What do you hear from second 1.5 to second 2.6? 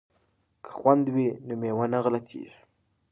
مېوه نه غلطیږي.